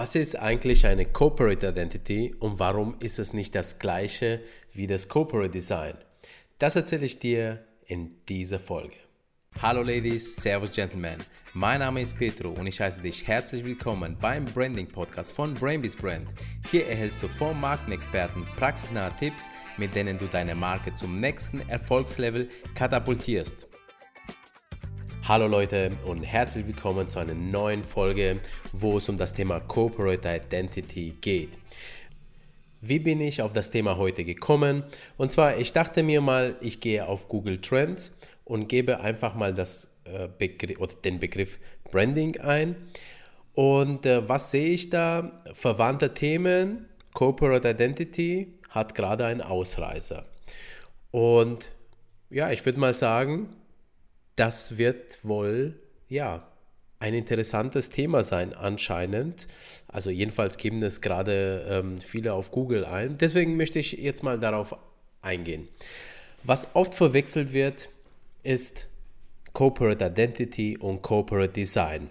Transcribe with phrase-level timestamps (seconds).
[0.00, 4.40] Was ist eigentlich eine Corporate Identity und warum ist es nicht das gleiche
[4.72, 5.94] wie das Corporate Design?
[6.60, 8.94] Das erzähle ich dir in dieser Folge.
[9.60, 11.16] Hallo Ladies, Servus Gentlemen.
[11.52, 15.96] Mein Name ist Petro und ich heiße dich herzlich willkommen beim Branding Podcast von Brainbees
[15.96, 16.28] Brand.
[16.70, 22.48] Hier erhältst du vom Markenexperten praxisnahe Tipps, mit denen du deine Marke zum nächsten Erfolgslevel
[22.76, 23.66] katapultierst.
[25.28, 28.40] Hallo Leute und herzlich willkommen zu einer neuen Folge,
[28.72, 31.50] wo es um das Thema Corporate Identity geht.
[32.80, 34.84] Wie bin ich auf das Thema heute gekommen?
[35.18, 38.16] Und zwar, ich dachte mir mal, ich gehe auf Google Trends
[38.46, 41.58] und gebe einfach mal das, äh, oder den Begriff
[41.90, 42.74] Branding ein.
[43.52, 45.42] Und äh, was sehe ich da?
[45.52, 50.24] Verwandte Themen, Corporate Identity hat gerade einen Ausreißer.
[51.10, 51.70] Und
[52.30, 53.50] ja, ich würde mal sagen,
[54.38, 55.74] das wird wohl,
[56.08, 56.46] ja,
[57.00, 59.46] ein interessantes Thema sein anscheinend.
[59.88, 63.18] Also jedenfalls geben es gerade ähm, viele auf Google ein.
[63.18, 64.76] Deswegen möchte ich jetzt mal darauf
[65.22, 65.68] eingehen.
[66.44, 67.90] Was oft verwechselt wird,
[68.42, 68.86] ist
[69.52, 72.10] Corporate Identity und Corporate Design.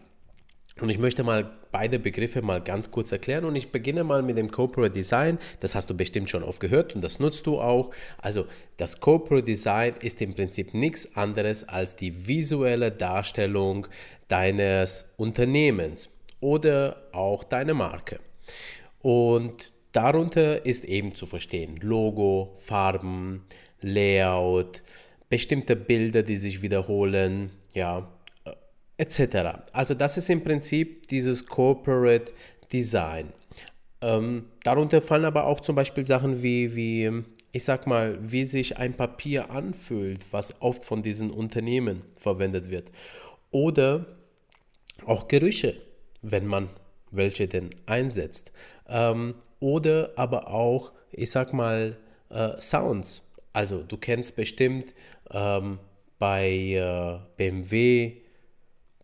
[0.81, 4.37] Und ich möchte mal beide Begriffe mal ganz kurz erklären und ich beginne mal mit
[4.37, 5.39] dem Corporate Design.
[5.59, 7.91] Das hast du bestimmt schon oft gehört und das nutzt du auch.
[8.17, 8.45] Also
[8.77, 13.87] das Corporate Design ist im Prinzip nichts anderes als die visuelle Darstellung
[14.27, 18.19] deines Unternehmens oder auch deiner Marke.
[19.01, 23.45] Und darunter ist eben zu verstehen Logo, Farben,
[23.81, 24.83] Layout,
[25.29, 28.07] bestimmte Bilder, die sich wiederholen, ja,
[28.97, 29.59] etc.
[29.73, 32.31] Also das ist im Prinzip dieses Corporate
[32.71, 33.31] Design.
[34.01, 38.77] Ähm, darunter fallen aber auch zum Beispiel Sachen wie, wie, ich sag mal, wie sich
[38.77, 42.91] ein Papier anfühlt, was oft von diesen Unternehmen verwendet wird.
[43.51, 44.05] Oder
[45.05, 45.77] auch Gerüche,
[46.21, 46.69] wenn man
[47.11, 48.51] welche denn einsetzt.
[48.87, 51.97] Ähm, oder aber auch, ich sag mal,
[52.29, 53.23] äh, Sounds.
[53.53, 54.93] Also du kennst bestimmt
[55.31, 55.79] ähm,
[56.19, 58.17] bei äh, BMW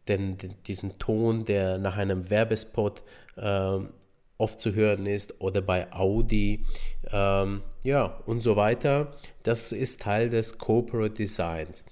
[0.08, 0.38] den,
[0.68, 3.04] diesen Ton, der nach einem Werbespot
[3.38, 3.90] ähm,
[4.38, 6.66] oft zu hören ist oder bei Audi,
[7.12, 9.16] ähm, ja, und so weiter.
[9.44, 11.86] Das ist Teil des Corporate Designs.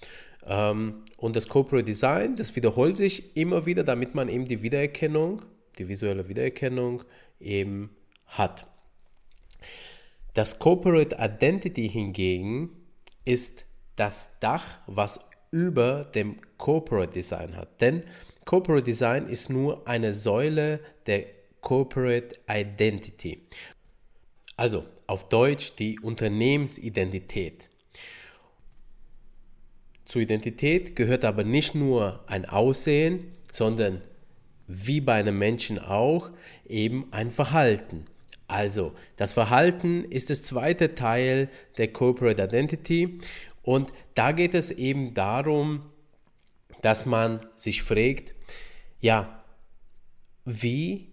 [0.46, 5.44] Ähm, und das Corporate Design, das wiederholt sich immer wieder, damit man eben die Wiedererkennung,
[5.78, 7.04] die visuelle Wiedererkennung
[7.40, 7.96] eben
[8.26, 8.68] hat.
[10.34, 12.70] Das Corporate Identity hingegen
[13.26, 15.20] ist das Dach, was
[15.52, 17.82] über dem Corporate Design hat.
[17.82, 18.04] Denn
[18.46, 21.26] Corporate Design ist nur eine Säule der
[21.62, 23.44] Corporate Identity.
[24.58, 27.70] Also auf Deutsch die Unternehmensidentität.
[30.06, 34.02] Zur Identität gehört aber nicht nur ein Aussehen, sondern
[34.68, 36.30] wie bei einem Menschen auch
[36.68, 38.06] eben ein Verhalten.
[38.48, 41.48] Also, das Verhalten ist das zweite Teil
[41.78, 43.20] der Corporate Identity
[43.64, 45.86] und da geht es eben darum,
[46.82, 48.36] dass man sich fragt,
[49.00, 49.44] ja,
[50.46, 51.12] wie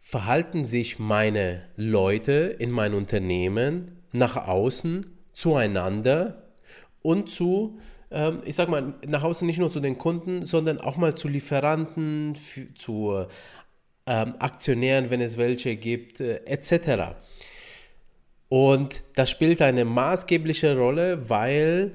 [0.00, 6.50] verhalten sich meine Leute in meinem Unternehmen nach außen zueinander
[7.02, 7.78] und zu,
[8.10, 11.28] ähm, ich sag mal, nach außen nicht nur zu den Kunden, sondern auch mal zu
[11.28, 12.36] Lieferanten,
[12.74, 13.26] zu
[14.06, 17.14] ähm, Aktionären, wenn es welche gibt, äh, etc.
[18.50, 21.92] Und das spielt eine maßgebliche Rolle, weil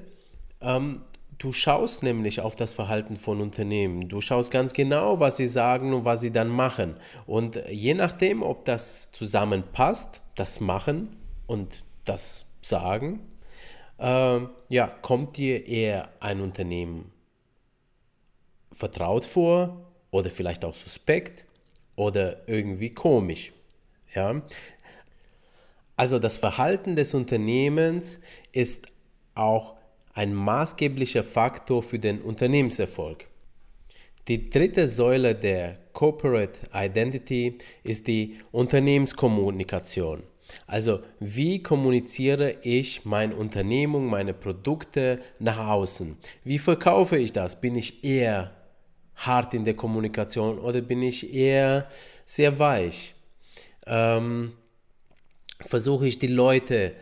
[0.62, 1.02] ähm,
[1.36, 4.08] du schaust nämlich auf das Verhalten von Unternehmen.
[4.08, 6.96] Du schaust ganz genau, was sie sagen und was sie dann machen.
[7.26, 13.20] Und je nachdem, ob das zusammenpasst, das Machen und das Sagen,
[13.98, 14.40] äh,
[14.70, 17.12] ja, kommt dir eher ein Unternehmen
[18.72, 21.44] vertraut vor oder vielleicht auch suspekt
[21.96, 23.52] oder irgendwie komisch.
[24.14, 24.40] Ja,
[25.96, 28.20] also das Verhalten des Unternehmens
[28.52, 28.86] ist
[29.34, 29.76] auch
[30.12, 33.26] ein maßgeblicher Faktor für den Unternehmenserfolg.
[34.28, 40.22] Die dritte Säule der Corporate Identity ist die Unternehmenskommunikation.
[40.66, 46.16] Also wie kommuniziere ich meine Unternehmung, meine Produkte nach außen?
[46.44, 47.60] Wie verkaufe ich das?
[47.60, 48.52] Bin ich eher
[49.16, 51.88] hart in der Kommunikation oder bin ich eher
[52.24, 53.14] sehr weich?
[53.86, 54.52] Ähm,
[55.60, 56.92] versuche ich die Leute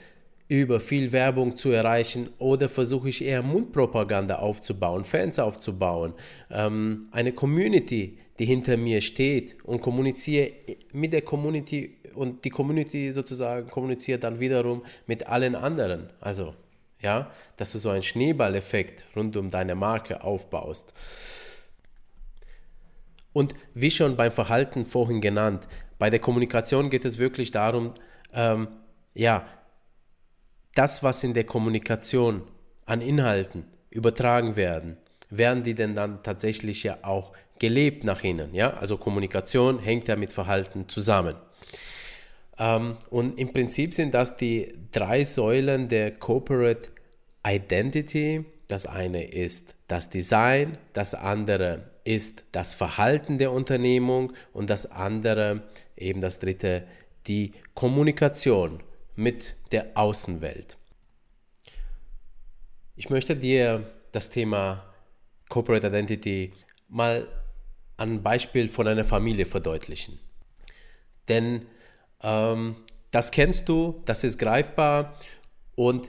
[0.48, 6.12] über viel Werbung zu erreichen oder versuche ich eher Mundpropaganda aufzubauen, Fans aufzubauen,
[6.50, 10.52] ähm, eine Community, die hinter mir steht und kommuniziere
[10.92, 16.10] mit der Community und die Community sozusagen kommuniziert dann wiederum mit allen anderen.
[16.20, 16.54] Also,
[17.00, 20.92] ja, dass du so einen Schneeballeffekt rund um deine Marke aufbaust.
[23.32, 25.66] Und wie schon beim Verhalten vorhin genannt,
[25.98, 27.94] Bei der Kommunikation geht es wirklich darum,
[28.34, 28.68] ähm,
[29.14, 29.46] ja,
[30.74, 32.42] das, was in der Kommunikation
[32.84, 34.96] an Inhalten übertragen werden,
[35.30, 38.54] werden die denn dann tatsächlich ja auch gelebt nach innen.
[38.54, 38.74] Ja?
[38.74, 41.36] Also Kommunikation hängt ja mit Verhalten zusammen.
[42.58, 46.88] Ähm, und im Prinzip sind das die drei Säulen der Corporate
[47.46, 48.44] Identity.
[48.68, 55.62] Das eine ist das Design, das andere ist das Verhalten der Unternehmung und das andere,
[55.96, 56.84] eben das dritte,
[57.26, 58.82] die Kommunikation
[59.16, 60.76] mit der Außenwelt.
[62.96, 64.84] Ich möchte dir das Thema
[65.48, 66.52] Corporate Identity
[66.88, 67.26] mal
[67.96, 70.18] an Beispiel von einer Familie verdeutlichen.
[71.28, 71.66] Denn
[72.22, 72.76] ähm,
[73.10, 75.14] das kennst du, das ist greifbar
[75.74, 76.08] und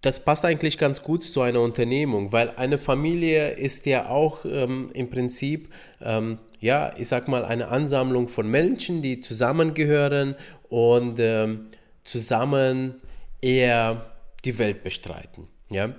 [0.00, 4.90] das passt eigentlich ganz gut zu einer Unternehmung, weil eine Familie ist ja auch ähm,
[4.92, 5.72] im Prinzip,
[6.02, 10.34] ähm, ja, ich sag mal, eine Ansammlung von Menschen, die zusammengehören
[10.70, 11.66] und ähm,
[12.04, 13.02] zusammen
[13.42, 14.14] eher
[14.46, 15.46] die Welt bestreiten.
[15.70, 15.94] Ja?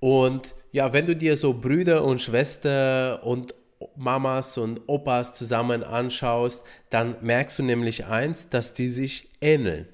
[0.00, 3.54] Und ja, wenn du dir so Brüder und Schwestern und
[3.94, 9.86] Mamas und Opas zusammen anschaust, dann merkst du nämlich eins, dass die sich ähneln.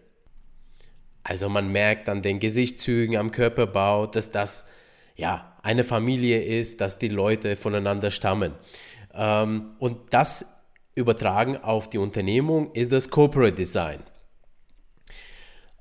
[1.25, 4.65] Also man merkt an den Gesichtszügen, am Körperbau, dass das
[5.15, 8.55] ja eine Familie ist, dass die Leute voneinander stammen.
[9.15, 10.47] Ähm, und das
[10.95, 14.03] übertragen auf die Unternehmung ist das Corporate Design.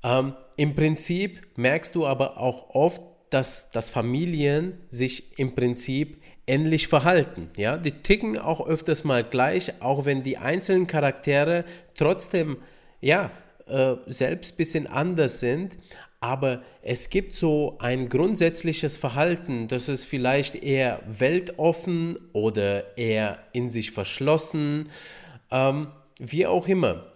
[0.02, 6.88] Ähm, Im Prinzip merkst du aber auch oft, dass, dass Familien sich im Prinzip ähnlich
[6.88, 7.50] verhalten.
[7.56, 7.76] Ja?
[7.76, 12.56] Die ticken auch öfters mal gleich, auch wenn die einzelnen Charaktere trotzdem
[13.00, 13.30] ja,
[13.66, 15.78] äh, selbst ein bisschen anders sind.
[16.20, 23.70] Aber es gibt so ein grundsätzliches Verhalten, das ist vielleicht eher weltoffen oder eher in
[23.70, 24.90] sich verschlossen,
[25.50, 25.88] ähm,
[26.18, 27.06] wie auch immer.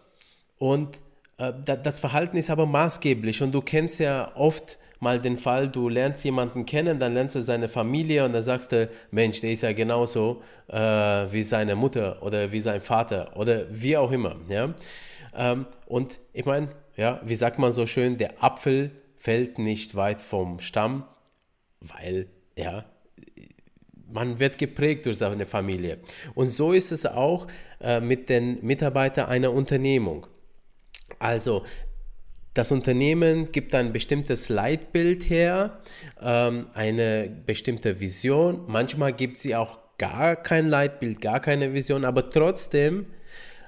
[0.57, 0.97] Und
[1.37, 5.91] äh, das Verhalten ist aber maßgeblich und du kennst ja oft mal den Fall, du
[5.91, 9.63] lernst jemanden kennen, dann lernst du seine Familie und dann sagst du, Mensch, der ist
[9.63, 14.37] ja genauso äh, wie seine Mutter oder wie sein Vater oder wie auch immer.
[14.49, 14.73] Ja?
[15.37, 20.21] Ähm, und ich meine, ja, wie sagt man so schön, der Apfel fällt nicht weit
[20.21, 21.05] vom Stamm,
[21.81, 22.85] weil, ja,
[24.13, 25.99] man wird geprägt durch seine Familie.
[26.35, 27.47] Und so ist es auch
[27.81, 30.27] äh, mit den Mitarbeitern einer Unternehmung.
[31.19, 31.65] Also
[32.55, 35.81] das Unternehmen gibt ein bestimmtes Leitbild her,
[36.23, 38.63] ähm, eine bestimmte Vision.
[38.69, 43.07] Manchmal gibt sie auch gar kein Leitbild, gar keine Vision, aber trotzdem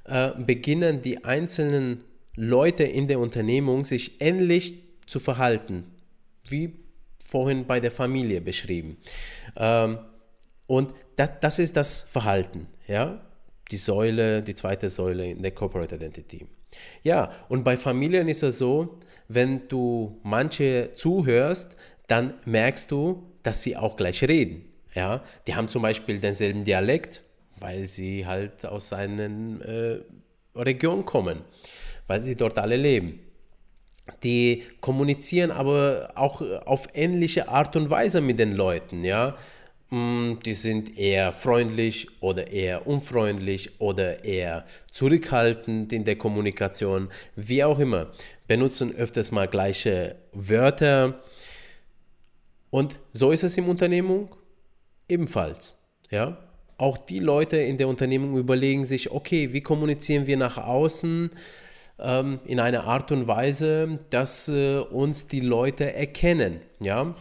[0.04, 2.04] äh, beginnen die einzelnen
[2.36, 5.84] Leute in der Unternehmung sich ähnlich zu verhalten,
[6.48, 6.74] wie
[7.24, 8.98] vorhin bei der Familie beschrieben.
[9.56, 9.98] Ähm,
[10.66, 13.20] und das, das ist das Verhalten, ja,
[13.70, 16.46] die Säule, die zweite Säule in der Corporate Identity.
[17.02, 23.62] Ja, und bei Familien ist es so, wenn du manche zuhörst, dann merkst du, dass
[23.62, 24.64] sie auch gleich reden.
[24.94, 27.22] Ja, die haben zum Beispiel denselben Dialekt,
[27.58, 29.24] weil sie halt aus einer
[29.64, 30.00] äh,
[30.54, 31.42] Region kommen,
[32.06, 33.20] weil sie dort alle leben.
[34.22, 39.36] Die kommunizieren aber auch auf ähnliche Art und Weise mit den Leuten, ja.
[39.90, 47.62] Mm, die sind eher freundlich oder eher unfreundlich oder eher zurückhaltend in der Kommunikation, wie
[47.62, 48.08] auch immer,
[48.48, 51.20] benutzen öfters mal gleiche Wörter.
[52.70, 54.34] Und so ist es im Unternehmung
[55.08, 55.74] ebenfalls.
[56.10, 56.36] Ja?
[56.78, 61.30] Auch die Leute in der Unternehmung überlegen sich, okay, wie kommunizieren wir nach außen
[61.98, 66.60] ähm, in einer Art und Weise, dass äh, uns die Leute erkennen.
[66.80, 67.14] Ja?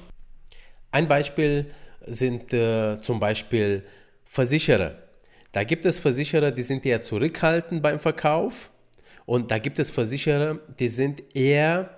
[0.92, 1.68] Ein Beispiel
[2.06, 3.84] sind äh, zum Beispiel
[4.26, 4.96] Versicherer.
[5.52, 8.70] Da gibt es Versicherer, die sind eher zurückhaltend beim Verkauf
[9.26, 11.98] und da gibt es Versicherer, die sind eher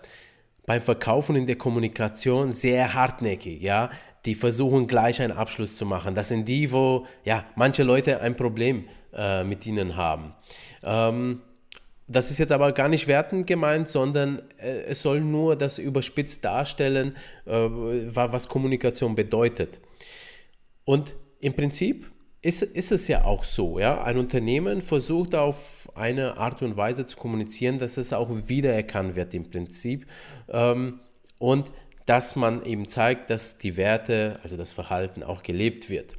[0.65, 3.89] beim Verkauf und in der Kommunikation sehr hartnäckig, ja.
[4.25, 6.13] Die versuchen gleich einen Abschluss zu machen.
[6.13, 10.34] Das sind die, wo ja manche Leute ein Problem äh, mit ihnen haben.
[10.84, 11.41] Ähm,
[12.08, 16.46] das ist jetzt aber gar nicht wertend gemeint, sondern äh, es soll nur das überspitzt
[16.46, 19.80] darstellen, äh, was Kommunikation bedeutet.
[20.86, 22.10] Und im Prinzip
[22.42, 24.04] ist, ist es ja auch so, ja.
[24.04, 29.34] Ein Unternehmen versucht auf eine Art und Weise zu kommunizieren, dass es auch wiedererkannt wird
[29.34, 30.08] im Prinzip.
[30.48, 31.02] Ähm,
[31.40, 31.70] und
[32.06, 36.16] dass man eben zeigt, dass die Werte, also das Verhalten auch gelebt wird.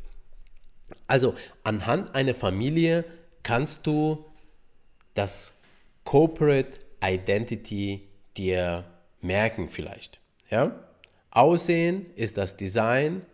[1.07, 3.05] Also anhand einer Familie
[3.43, 4.27] kannst du
[5.15, 5.58] das
[6.09, 8.87] Corporate Identity dir
[9.21, 10.23] merken vielleicht.
[10.49, 10.89] Ja?
[11.31, 13.27] Aussehen ist das Design,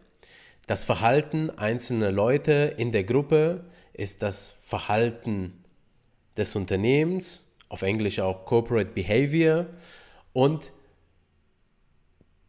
[0.67, 5.63] das Verhalten einzelner Leute in der Gruppe ist das Verhalten
[6.37, 9.67] des Unternehmens, auf Englisch auch Corporate Behavior
[10.33, 10.73] und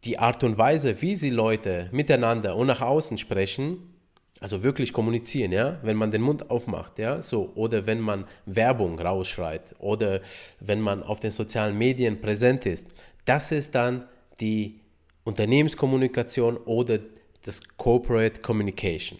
[0.02, 3.95] die Art und Weise, wie sie Leute miteinander und nach außen sprechen,
[4.40, 8.98] also wirklich kommunizieren, ja, wenn man den Mund aufmacht, ja, so, oder wenn man Werbung
[8.98, 10.20] rausschreit oder
[10.60, 12.88] wenn man auf den sozialen Medien präsent ist,
[13.24, 14.06] das ist dann
[14.40, 14.80] die
[15.24, 16.98] Unternehmenskommunikation oder
[17.42, 19.18] das Corporate Communication.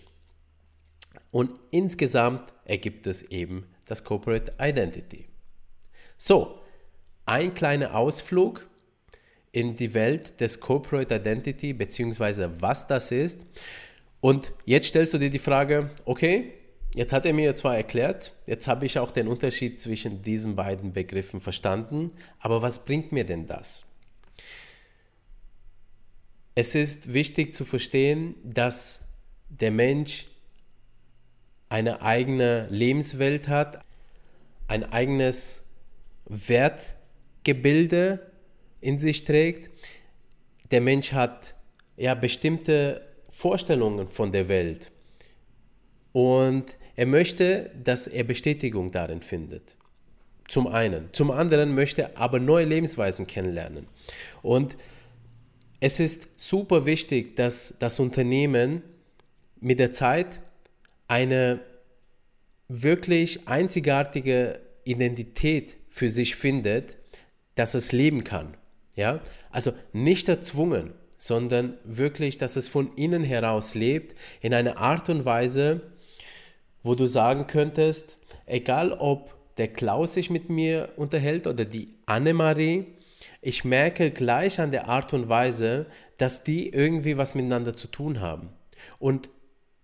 [1.31, 5.27] Und insgesamt ergibt es eben das Corporate Identity.
[6.17, 6.61] So,
[7.25, 8.69] ein kleiner Ausflug
[9.53, 13.45] in die Welt des Corporate Identity, beziehungsweise was das ist.
[14.21, 16.53] Und jetzt stellst du dir die Frage, okay,
[16.95, 20.93] jetzt hat er mir zwar erklärt, jetzt habe ich auch den Unterschied zwischen diesen beiden
[20.93, 23.85] Begriffen verstanden, aber was bringt mir denn das?
[26.55, 29.03] Es ist wichtig zu verstehen, dass
[29.51, 30.27] der Mensch
[31.69, 33.85] eine eigene Lebenswelt hat,
[34.67, 35.65] ein eigenes
[36.25, 38.31] Wertgebilde
[38.81, 39.71] in sich trägt.
[40.71, 41.55] Der Mensch hat
[41.97, 43.06] ja bestimmte
[43.37, 44.91] Vorstellungen von der Welt
[46.13, 49.77] und er möchte, dass er Bestätigung darin findet.
[50.49, 51.11] Zum einen.
[51.13, 53.89] Zum anderen möchte er aber neue Lebensweisen kennenlernen.
[54.41, 54.79] Und
[55.81, 58.81] es ist super wichtig, dass das Unternehmen
[59.61, 60.41] mit der Zeit
[61.07, 61.61] eine
[62.69, 66.97] wirklich einzigartige Identität für sich findet,
[67.55, 68.57] dass es leben kann.
[68.95, 69.21] Ja?
[69.51, 70.95] Also nicht erzwungen,
[71.27, 75.81] sondern wirklich, dass es von innen heraus lebt, in einer Art und Weise,
[76.83, 78.17] wo du sagen könntest,
[78.47, 82.87] egal ob der Klaus sich mit mir unterhält oder die Annemarie,
[83.43, 85.87] ich merke gleich an der Art und Weise,
[86.19, 88.51] dass die irgendwie was miteinander zu tun haben.
[88.99, 89.31] Und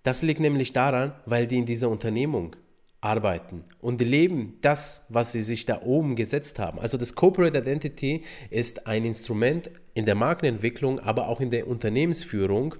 [0.02, 2.56] das liegt nämlich daran, weil die in dieser Unternehmung
[3.00, 6.78] arbeiten und leben das, was sie sich da oben gesetzt haben.
[6.78, 12.76] Also das Corporate Identity ist ein Instrument in der Markenentwicklung, aber auch in der Unternehmensführung,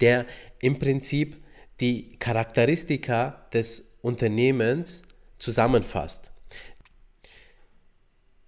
[0.00, 0.26] der
[0.60, 1.36] im Prinzip
[1.80, 5.02] die Charakteristika des Unternehmens
[5.38, 6.30] zusammenfasst.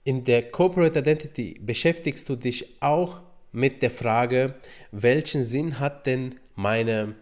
[0.05, 3.21] In der Corporate Identity beschäftigst du dich auch
[3.53, 4.55] mit der Frage,
[4.91, 7.15] welchen Sinn hat denn meine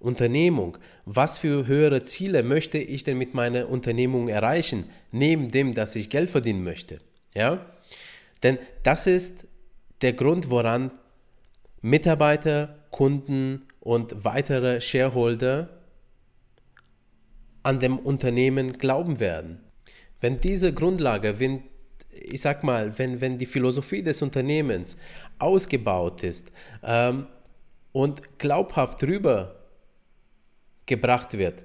[0.00, 0.78] Unternehmung.
[1.04, 6.10] Was für höhere Ziele möchte ich denn mit meiner Unternehmung erreichen, neben dem, dass ich
[6.10, 6.98] Geld verdienen möchte?
[7.34, 7.66] Ja?
[8.42, 9.46] Denn das ist
[10.00, 10.90] der Grund, woran
[11.80, 15.68] Mitarbeiter, Kunden und weitere Shareholder
[17.62, 19.60] an dem Unternehmen glauben werden.
[20.20, 21.62] Wenn diese Grundlage, wenn,
[22.10, 24.96] ich sag mal, wenn, wenn die Philosophie des Unternehmens
[25.38, 26.50] ausgebaut ist
[26.82, 27.26] ähm,
[27.92, 29.56] und glaubhaft rüber
[30.86, 31.62] gebracht wird,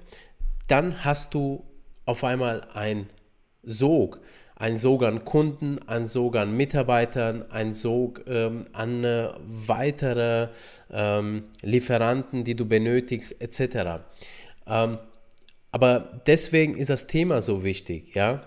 [0.68, 1.64] dann hast du
[2.04, 3.08] auf einmal ein
[3.62, 4.20] Sog,
[4.56, 10.48] ein Sog an Kunden, ein Sog an Mitarbeitern, ein Sog ähm, an äh, weitere
[10.90, 14.04] ähm, Lieferanten, die du benötigst, etc.
[14.66, 14.98] Ähm,
[15.72, 18.46] aber deswegen ist das Thema so wichtig, ja.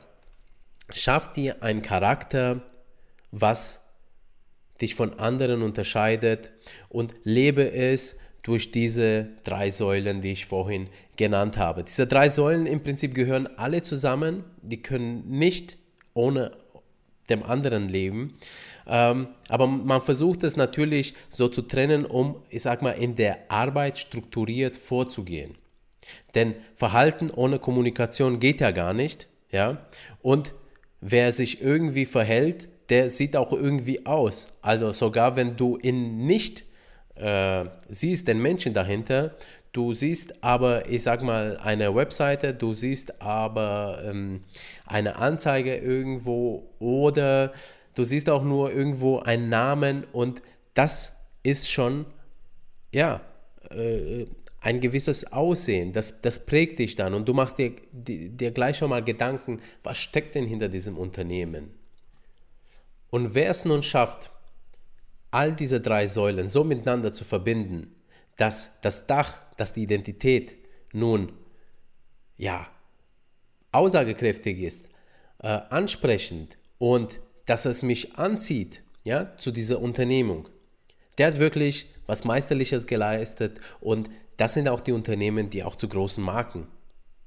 [0.94, 2.62] Schaff dir einen Charakter,
[3.32, 3.82] was
[4.80, 6.54] dich von anderen unterscheidet
[6.88, 10.88] und lebe es durch diese drei Säulen, die ich vorhin
[11.18, 11.84] genannt habe.
[11.84, 15.78] Diese drei Säulen im Prinzip gehören alle zusammen, die können nicht
[16.18, 16.52] ohne
[17.30, 18.38] dem anderen leben.
[18.88, 23.52] Ähm, aber man versucht es natürlich so zu trennen, um, ich sag mal, in der
[23.52, 25.56] Arbeit strukturiert vorzugehen.
[26.36, 29.86] Denn Verhalten ohne Kommunikation geht ja gar nicht, ja.
[30.22, 30.54] Und
[31.02, 34.54] wer sich irgendwie verhält, der sieht auch irgendwie aus.
[34.62, 36.64] Also sogar wenn du ihn nicht
[37.16, 39.36] äh, siehst den Menschen dahinter,
[39.72, 44.44] du siehst aber, ich sag mal, eine Webseite, du siehst aber ähm,
[44.86, 47.54] eine Anzeige irgendwo oder
[47.96, 50.42] du siehst auch nur irgendwo einen Namen und
[50.74, 52.06] das ist schon,
[52.92, 53.22] ja,
[53.72, 54.26] äh,
[54.60, 58.90] ein gewisses Aussehen, das, das prägt dich dann und du machst dir, dir gleich schon
[58.90, 61.72] mal Gedanken, was steckt denn hinter diesem Unternehmen?
[63.10, 64.32] Und wer es nun schafft,
[65.32, 67.96] all diese drei Säulen so miteinander zu verbinden,
[68.36, 70.56] dass das Dach, dass die Identität
[70.94, 71.34] nun
[72.38, 72.68] ja
[73.72, 74.88] aussagekräftig ist,
[75.40, 80.50] äh, ansprechend und dass es mich anzieht, ja, zu dieser Unternehmung.
[81.18, 85.90] Der hat wirklich was Meisterliches geleistet und das sind auch die Unternehmen, die auch zu
[85.90, 86.68] großen Marken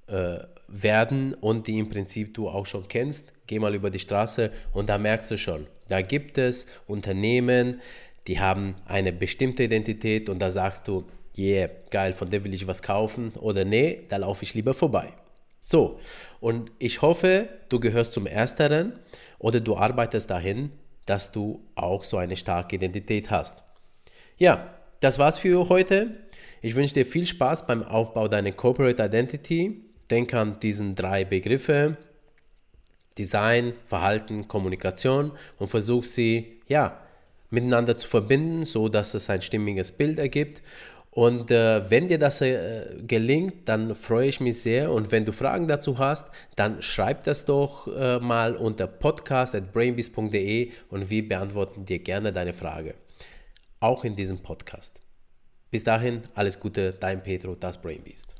[0.06, 3.32] äh, werden und die im Prinzip du auch schon kennst.
[3.46, 7.80] Geh mal über die Straße und da merkst du schon, da gibt es Unternehmen,
[8.26, 11.04] die haben eine bestimmte Identität und da sagst du,
[11.40, 15.12] yeah, geil, von der will ich was kaufen oder nee, da laufe ich lieber vorbei.
[15.62, 16.00] So,
[16.40, 18.98] und ich hoffe, du gehörst zum Ersteren
[19.38, 20.72] oder du arbeitest dahin,
[21.06, 23.62] dass du auch so eine starke Identität hast.
[24.38, 26.10] Ja, das war's für heute.
[26.62, 29.82] Ich wünsche dir viel Spaß beim Aufbau deiner Corporate Identity.
[30.10, 31.96] Denk an diesen drei Begriffe.
[33.18, 37.00] Design, Verhalten, Kommunikation und versuch sie ja
[37.50, 40.62] miteinander zu verbinden, so dass es ein stimmiges Bild ergibt.
[41.10, 44.92] Und äh, wenn dir das äh, gelingt, dann freue ich mich sehr.
[44.92, 51.10] Und wenn du Fragen dazu hast, dann schreib das doch äh, mal unter podcast.brainbeast.de und
[51.10, 52.94] wir beantworten dir gerne deine Frage.
[53.80, 55.00] Auch in diesem Podcast.
[55.70, 58.39] Bis dahin, alles Gute, dein Pedro, das Brainbeast.